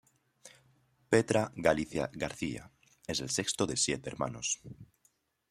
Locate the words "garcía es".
2.15-3.19